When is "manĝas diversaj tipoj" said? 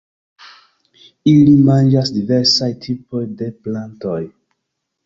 1.69-3.23